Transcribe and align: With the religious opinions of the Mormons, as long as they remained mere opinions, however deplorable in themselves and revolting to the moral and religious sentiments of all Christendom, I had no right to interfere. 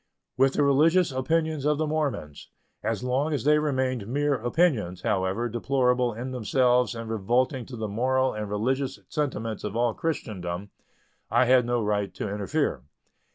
With 0.35 0.53
the 0.53 0.63
religious 0.63 1.11
opinions 1.11 1.63
of 1.63 1.77
the 1.77 1.85
Mormons, 1.85 2.49
as 2.81 3.03
long 3.03 3.33
as 3.33 3.43
they 3.43 3.59
remained 3.59 4.07
mere 4.07 4.33
opinions, 4.33 5.03
however 5.03 5.47
deplorable 5.47 6.11
in 6.11 6.31
themselves 6.31 6.95
and 6.95 7.07
revolting 7.07 7.67
to 7.67 7.75
the 7.75 7.87
moral 7.87 8.33
and 8.33 8.49
religious 8.49 8.97
sentiments 9.09 9.63
of 9.63 9.75
all 9.75 9.93
Christendom, 9.93 10.71
I 11.29 11.45
had 11.45 11.67
no 11.67 11.83
right 11.83 12.11
to 12.15 12.27
interfere. 12.27 12.81